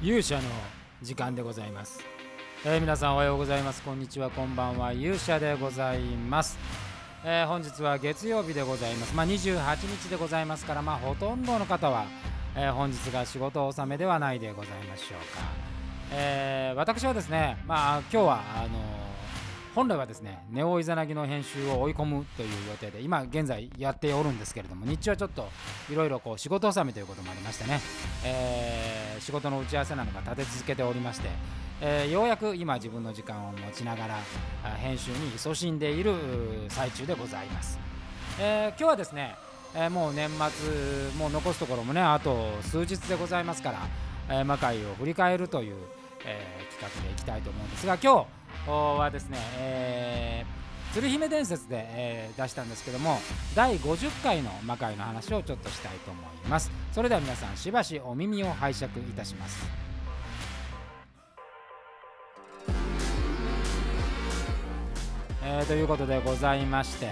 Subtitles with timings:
[0.00, 0.42] 勇者の
[1.02, 2.00] 時間でございます、
[2.64, 3.82] えー皆さんおはようございます。
[3.82, 4.92] こんにちはこんばんは。
[4.92, 6.56] 勇者でございます、
[7.24, 9.14] えー本日は月曜日でございます。
[9.16, 12.04] まあ28日でございますからまあほとんどの方は、
[12.54, 15.42] えー本日が仕事納めではないでございましょうか、
[16.12, 19.07] えー私はですねまあ今日はあの
[19.78, 25.48] 本来はですねネオイザナギの編集を追い込むという予定で今現在やっておるんですけれども日中はちょっと
[25.88, 27.78] いろいろ仕事納めということもありましてね、
[28.24, 31.28] えー仕事の打ち合わせなどが立て続けておりまして、
[31.80, 34.16] えーようやく今自分の時間を持ちながら
[34.78, 36.12] 編集に勤しんでいる
[36.68, 37.78] 最中でございます、
[38.40, 39.36] えー今日はですね、
[39.76, 43.78] えーもう年末もう残すところもねあと数日でございますから、
[44.28, 45.76] えー魔界を振り返るという、
[46.24, 50.58] えー企画でいきたいと思うんですが今日はですね、えー
[50.94, 53.18] 鶴姫伝説で、えー出したんですけども
[53.54, 56.70] 第50回の魔界の話をちょっとしたいと思います。
[56.92, 59.66] それでは皆さんしばしお耳を拝借いたします。
[65.44, 67.06] えーということでございまして、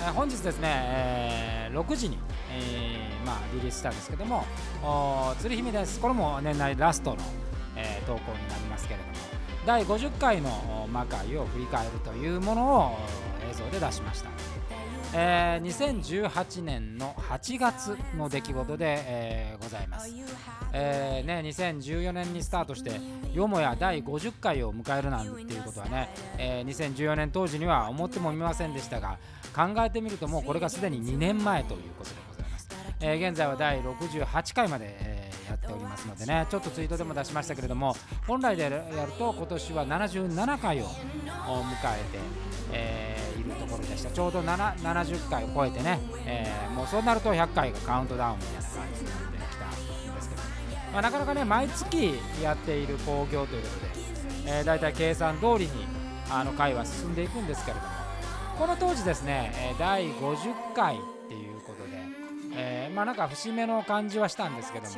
[0.00, 2.18] えー本日ですね、えー6時に、
[2.50, 4.44] えーまあ、リリースしたんですけども
[4.82, 6.00] お鶴姫です。
[6.00, 7.16] これも年内ラストの、
[7.76, 9.33] えー投稿になりますけれども。
[9.66, 12.98] 第50回の魔界を振り返るというものを
[13.50, 14.30] 映像で出しました、
[15.14, 20.12] えー2018年の8月の出来事で、えーございます、
[20.74, 23.00] えーね、2014年にスタートして
[23.32, 29.18] よもや第50回を迎えるなんていうことはね、えー2014年当時には思ってもみませんでしたが
[29.56, 32.68] 考えてみるともうこれがすでに2年前ということでございます、
[33.00, 37.94] えー現在は第68回まで、えーやっておりますのでねちょっとツイートでも出しましたけれども
[38.26, 38.82] 本来でやる
[39.18, 42.18] と今年は77回を迎えて、
[42.72, 44.10] えーいるところでした。
[44.10, 50.42] ちょうど70回を超えてね、えーもうそうなると100回がカウントダウンみたいな感じになってきたんですけど、
[50.92, 53.86] まあ、なかなかね毎月やっている興行ということ
[54.46, 55.70] で、えー、だいたい計算通りに
[56.30, 57.92] あの回は進んでいくんですけれども
[58.58, 60.98] この当時ですね、第50回っ
[61.28, 61.98] ていうことで、
[62.56, 64.92] えーまあなんか節目の感じはしたんですけども、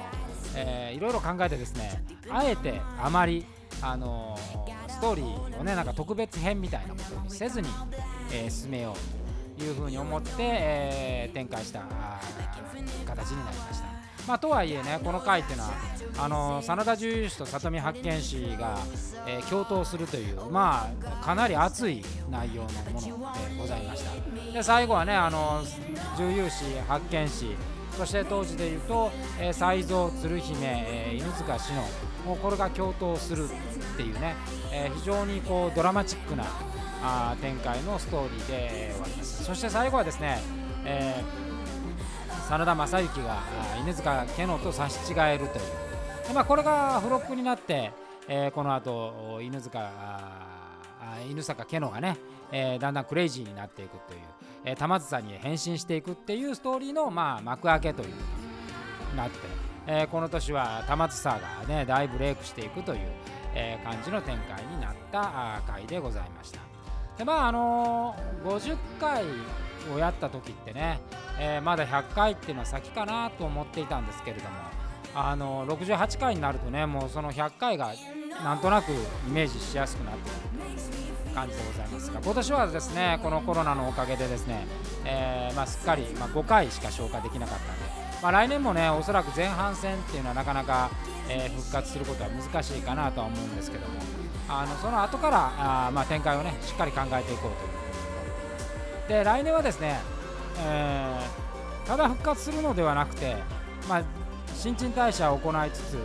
[0.57, 3.45] えーいろいろ考えてですねあえてあまり、
[3.83, 7.69] あのーストーリーをねなんか特別編みたいなことにせずに、
[8.33, 9.26] えー進めようと
[9.65, 13.87] いうふうに思って、えー展開したあー形になりました。
[14.27, 15.71] まあ、とはいえねこの回っていうのは
[16.19, 18.79] あの真田重勇士と里見八犬士が、
[19.27, 23.13] えー共闘するというまあかなり熱い内容のもので
[23.57, 25.63] ございましたで最後はねあの
[26.19, 27.55] 重勇士八犬士
[27.97, 31.83] そして当時でいうと、えー、才蔵鶴姫、えー犬塚志乃
[32.27, 34.35] もうこれが共闘するっていうね、
[34.73, 36.45] えー非常にこうドラマチックな
[37.03, 38.95] あ展開のストーリーで、
[39.47, 40.39] そして最後はですね、
[40.85, 41.47] えー
[42.49, 43.43] 真田正幸が
[43.83, 45.63] 犬塚家乃と差し違えるとい
[46.31, 47.91] う、まあ、これが付録になって、
[48.29, 52.17] えーこの後犬塚あ犬坂家乃がね、
[52.53, 54.21] えーだんだんクレイジーになっていくという、
[54.65, 59.39] えー玉梓に変身していくっていうストーリーの、まあ、幕開けというなって、
[59.89, 63.01] えーこの年は玉梓がね大ブレイクしていくという、
[63.55, 66.76] えー感じの展開になった回でございました。
[67.19, 69.25] でまああのー50回
[69.95, 71.01] をやった時ってね、
[71.39, 74.51] えーまだ100回っていうのは先かなと思っていたんですけれども
[75.15, 77.93] あのー68回になるとねもうその100回が
[78.45, 80.47] なんとなくイメージしやすくなってくる
[81.35, 84.67] 感じでございますが今年はですねこのコロナのおかげでですね、
[85.05, 87.83] えまあ、すっかり、まあ、5回しか消化できなかったんで、
[88.23, 90.91] まあ、来年もねおそらく前半戦っていうのはなかなか、
[91.29, 99.19] え復活することは難しいかなとは思うんですけどもあのその後からあ、まあ、展開をねしっかり考えていこうという。
[99.19, 100.01] で来年はですね、
[100.61, 101.47] えー
[101.87, 103.37] ただ復活するのではなくて、
[103.89, 104.03] まあ、
[104.53, 105.99] 新陳代謝を行いつつ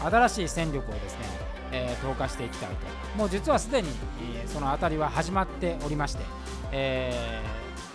[0.00, 1.24] 新しい戦力をですね、
[1.72, 2.76] えー投下していきたいと。
[3.18, 3.88] もう実はすでに、
[4.36, 6.22] えーそのあたりは始まっておりまして、
[6.70, 7.42] え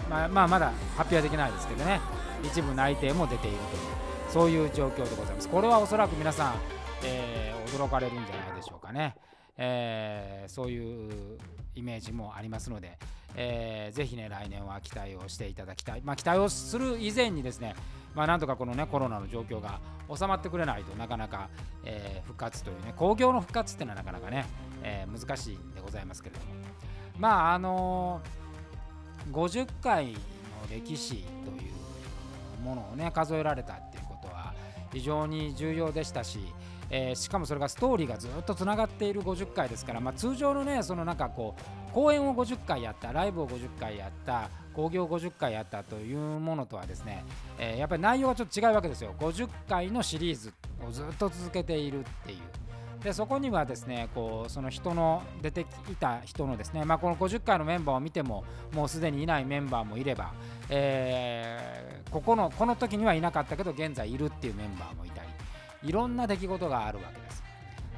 [0.08, 2.02] ーまあ、まあまだ発表はできないですけどね
[2.44, 3.82] 一部内定も出ているという
[4.30, 5.48] そういう状況でございます。
[5.48, 6.56] これはおそらく皆さん、
[7.04, 9.16] えー驚かれるんじゃないでしょうかね、
[9.62, 11.38] えーそういう
[11.76, 12.98] イメージもありますので、
[13.36, 17.76] えーぜひね来年は期待をしていただきたい、まあ、期待をする以前にですね
[18.16, 19.80] まあ、なんとかこのねコロナの状況が
[20.14, 21.50] 収まってくれないとなかなか、
[21.84, 24.46] えー復活というね興行の復活っていうのはなかなかね、
[24.82, 26.54] えー難しいんでございますけれども。
[27.18, 28.40] まああのー
[29.32, 30.18] 50回の
[30.72, 34.54] 歴史というものをね数えられたっていうことは
[34.92, 36.40] 非常に重要でしたし、
[36.90, 47.26] えーしかもそれがストーリーがずっとつながっている50回ですから、まあ、通常のねそのなんかこう公演を50回やったライブを50回やった興行50回やったというものとはですね、
[47.58, 49.14] えー、やっぱり内容はちょっと違うわけですよ。
[49.20, 50.54] 50回のシリーズ
[50.88, 52.40] をずっと続けているっていう。
[53.04, 58.44] でそこにはですねこうその人の出てきた人のですね、まあ、この50回のメンバーを見ても
[58.74, 60.34] もうすでにいないメンバーもいれば、
[60.70, 65.29] えー、ここのこの時にはいなかったけど現在いるっていうメンバーもいたり。
[65.84, 67.44] いろんな出来事があるわけです。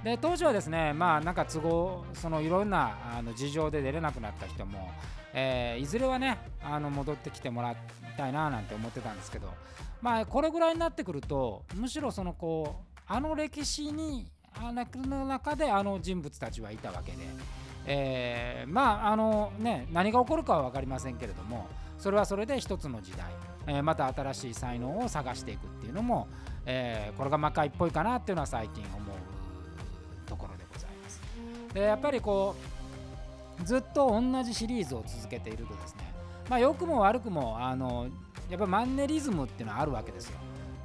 [0.04, 4.90] で当時はですねまあなんか都合そのいろんなあの事情で出れなくなった人も、
[5.34, 7.78] えー、いずれはねあの戻ってきてもらい
[8.18, 9.54] たいななんて思ってたんですけど
[10.02, 17.18] まあこれぐらいになってくるとむしろそのこうあの歴史にあの中であの人物たちはいたわけで、
[17.86, 21.68] えー、まああのね何が起こるかは分かりませんけれども
[22.00, 23.28] それはそれで一つの時代、
[23.68, 26.28] えー、また新しい才能を探していくっていうのも、
[26.66, 31.22] えー、これが魔界っぽいかなっていうのは最近思うところでございます。
[31.74, 32.56] でやっぱりこ
[33.60, 36.12] うずっと同じシリーズを続けているとですね
[36.50, 38.08] まあ良くも悪くもあの
[38.50, 40.38] やっぱマンネリズムっていうのはあるわけですよ。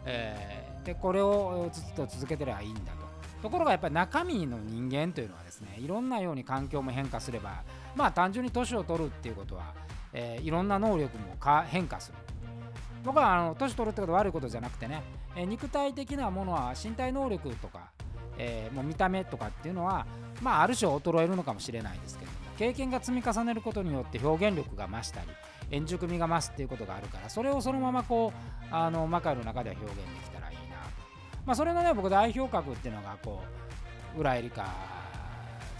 [0.04, 3.06] えー、でこれをずっと続けてればいいんだと。
[3.42, 7.62] ところがやっぱり中身の人間というのはですねいろんなように環境も変化すれば
[7.94, 9.74] まあ単純に年を取るっていうことは、
[10.12, 11.36] えー、いろんな能力も
[11.66, 12.18] 変化する
[13.06, 15.02] 僕はあの年取るってことは悪いことじゃなくてね、
[15.36, 17.90] えー、肉体的なものは身体能力とか、
[18.36, 20.06] えー、もう見た目とかっていうのは
[20.42, 25.28] まあある種衰えるのかもしれないですけども経験が積み重ねることによって表現力が増したり
[25.70, 30.68] 円熟味が増すっていうことがあるからそれをそのままこうあの魔界の中では表現できたらいいなと。
[31.44, 33.40] まあそれのね僕代表格っていうのがこ
[34.16, 34.64] う浦江梨香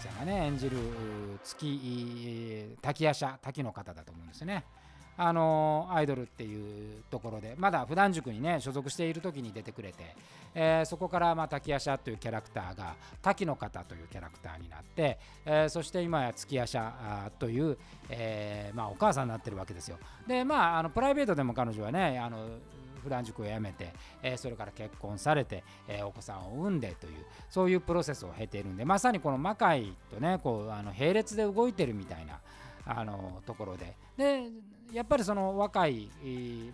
[0.01, 0.77] ちゃんがね演じる
[1.43, 4.63] 月滝夜叉滝の方だと思うんですよね。
[5.17, 10.15] あのアイドルっていうところでまだ普段塾にね所属している時に出てくれて、
[10.53, 17.77] えー、そこからまあ滝夜叉というキャラクターが滝の方というキャラクターになって、えー、そして今や月夜叉という、
[18.09, 19.97] えー、まあ、お母さんになってるわけですよ。
[20.27, 22.47] でまああのプライベートでも彼女はねあの
[23.03, 27.13] 普段塾を辞めて、えー、それから結婚されて、えー、お子さんを産んでという
[27.49, 32.39] そういうプロセスを経ているんでまさにこの魔界とねこうあの並列で動いてるみたいな
[32.85, 33.95] あのところで。
[34.17, 34.49] で
[34.91, 36.09] やっぱりその若い、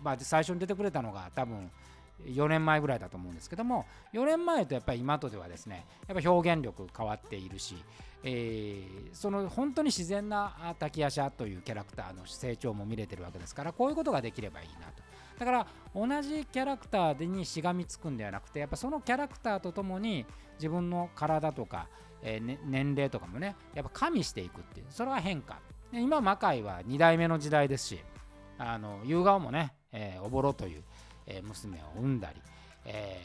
[0.02, 1.70] まあ、最初に出てくれたのが多分
[2.26, 7.76] 4年前ぐらいだと思うんですけども4年前とやっぱり今とではですねやっぱ表現力変わっているし、
[8.22, 15.02] えー、その本当に自然な滝夜叉というキャラクターの成長も見れてるわけですからこういうことができればいいなと。
[15.38, 20.24] だから同じキャラクターにしがみつくんではなくてやっぱそのキャラクターとともに
[20.58, 21.88] 自分の体とか、
[22.22, 25.58] えーね、年齢とかもねやっぱ加味していくっていうそれは変化。
[26.00, 28.00] 今魔界は2代目の時代ですし
[28.58, 30.82] あの夕顔もね、えー、おぼろという、
[31.26, 32.40] え、娘を産んだり、
[32.84, 33.20] え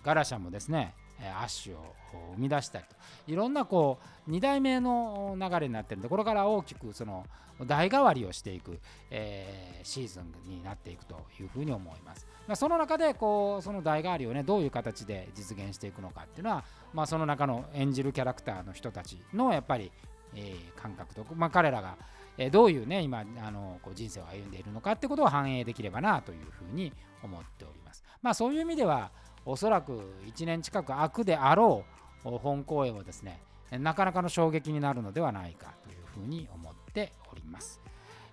[0.00, 0.94] ー、ガラシャもですね
[1.40, 1.94] アッシュを
[2.34, 2.96] 生み出したりと
[3.30, 7.26] いろんなこう2代目の流れになってるんでこれから大きくその
[7.64, 8.80] 代替わりをしていく、
[9.10, 12.26] えー、シーズンになっていくというふうに思います。
[12.48, 19.92] まあ、その中でこうその代替わりをねどういう形で実現していくのかっていうのは、まあ、その中の演じるキャラクターの人たちのやっぱり
[20.34, 21.96] えー、感覚と、まあ、彼らが、
[22.38, 26.92] えー、どういうね今あのこう人生を歩んでいるのかってことを反映できればなというふうに
[27.22, 28.04] 思っております。
[28.20, 29.10] まあそういう意味では
[29.44, 31.84] おそらく1年近く空くであろ
[32.24, 37.80] う本公演はですねなかなかの衝撃になるのではないかというふうに思っております。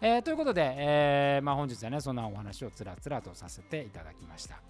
[0.02, 4.62] えー、ということで、えーまあ、本日はねそんなお話をつらつらとさせていただきました。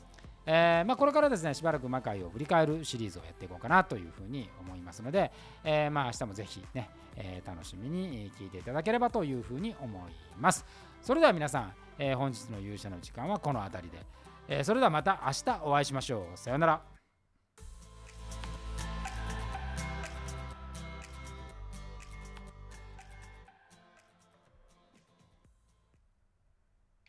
[0.51, 5.31] えー、まあ、これからですねしばらく魔界を振り返るシリーズをやっていこうかなというふうに思いますので、
[5.63, 10.65] えー、まあ明日もぜひね、えー、楽しみに聞いていただければというふうに思います。
[11.03, 13.99] それでは皆さん、え本日の勇者の時間はこの辺りで、
[14.47, 16.37] えそれではまた明日お会いしましょう。
[16.37, 16.98] さようなら。